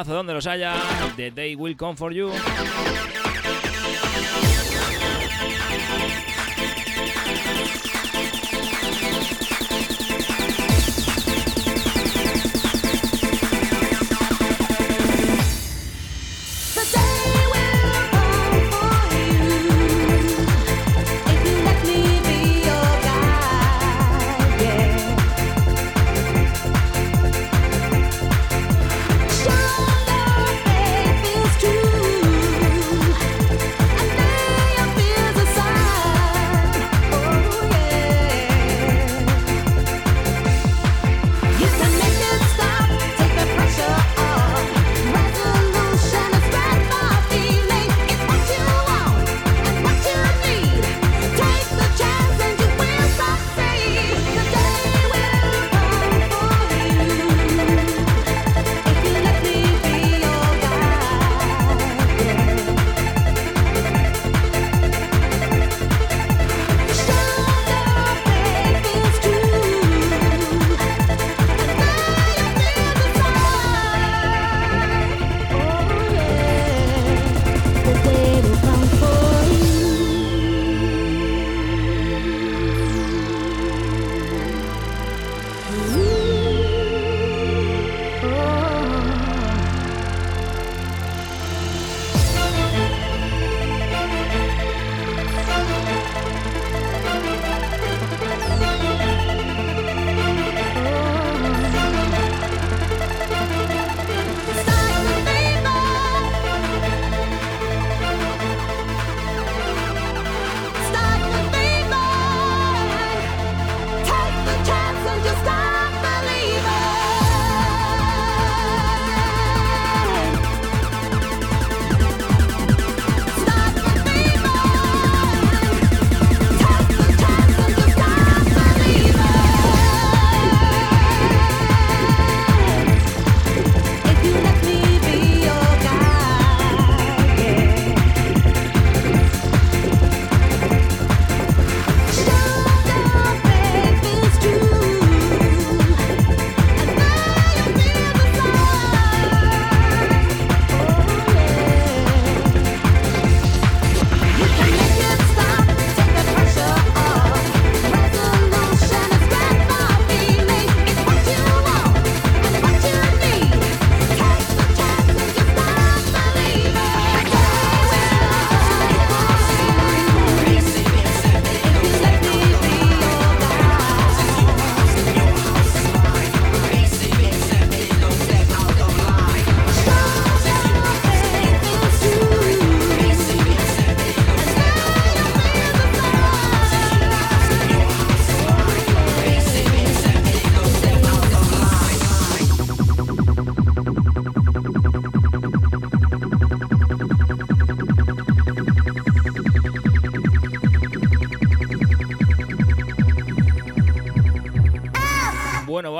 [0.06, 0.74] Donde los haya.
[1.16, 2.30] The Day Will Come For You.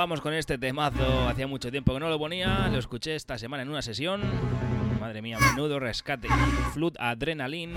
[0.00, 1.28] Vamos con este temazo.
[1.28, 2.68] Hacía mucho tiempo que no lo ponía.
[2.68, 4.22] Lo escuché esta semana en una sesión.
[4.98, 6.26] Madre mía, menudo rescate.
[6.72, 7.74] Flood Adrenaline.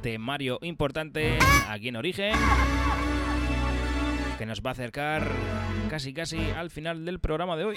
[0.00, 1.38] Temario importante
[1.68, 2.34] aquí en Origen.
[4.38, 5.28] Que nos va a acercar
[5.90, 7.76] casi casi al final del programa de hoy.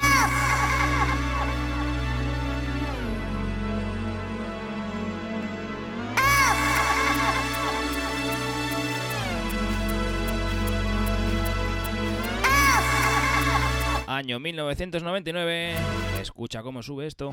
[14.26, 15.76] Año 1999.
[16.20, 17.32] Escucha cómo sube esto.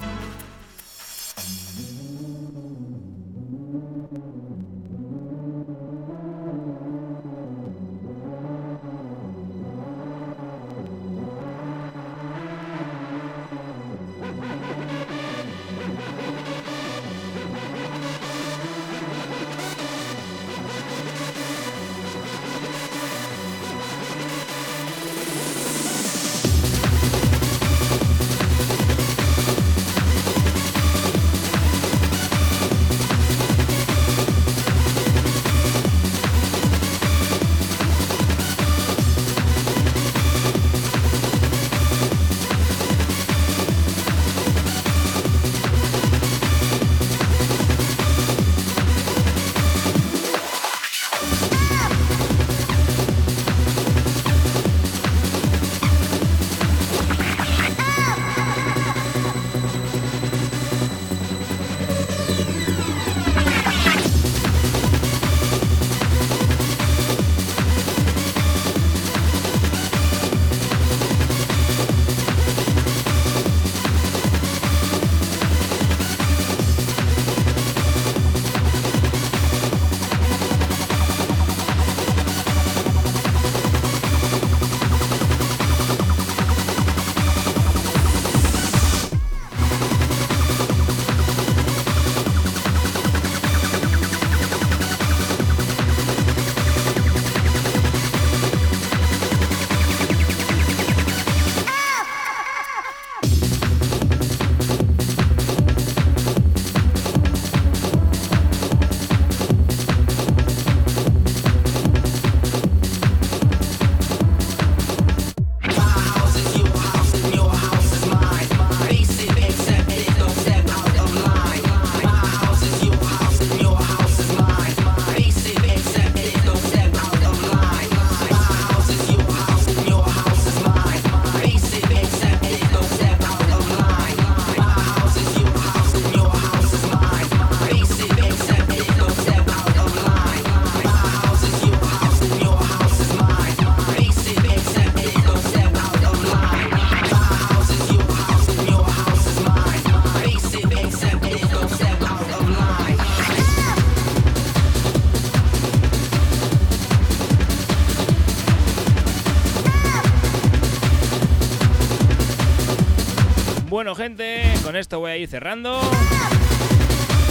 [163.83, 165.81] Bueno, gente, con esto voy a ir cerrando.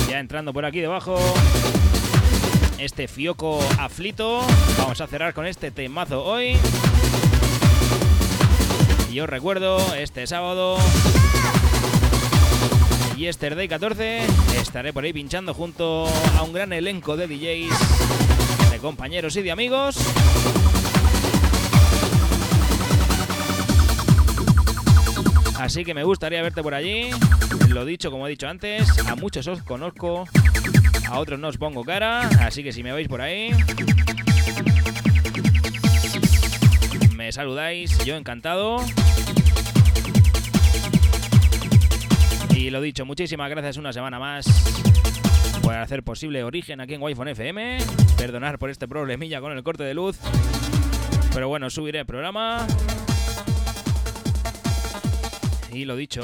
[0.09, 1.17] Ya entrando por aquí debajo.
[2.77, 4.41] Este fioco aflito.
[4.77, 6.57] Vamos a cerrar con este temazo hoy.
[9.09, 10.77] Y os recuerdo, este sábado,
[13.15, 14.23] Yesterday 14,
[14.59, 16.05] estaré por ahí pinchando junto
[16.37, 19.95] a un gran elenco de DJs, de compañeros y de amigos.
[25.61, 27.11] Así que me gustaría verte por allí.
[27.69, 30.27] Lo dicho, como he dicho antes, a muchos os conozco,
[31.07, 32.27] a otros no os pongo cara.
[32.39, 33.51] Así que si me veis por ahí,
[37.15, 38.77] me saludáis, yo encantado.
[42.55, 44.47] Y lo dicho, muchísimas gracias una semana más
[45.61, 47.77] por hacer posible Origen aquí en wi FM.
[48.17, 50.17] Perdonar por este problemilla con el corte de luz.
[51.35, 52.65] Pero bueno, subiré el programa.
[55.73, 56.21] Y lo dicho,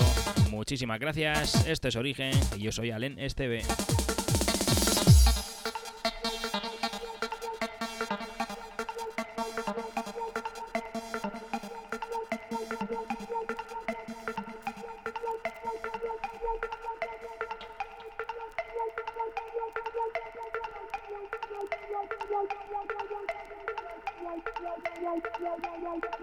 [0.51, 1.65] muchísimas gracias.
[1.67, 3.61] Este es Origen y yo soy Alen Esteve.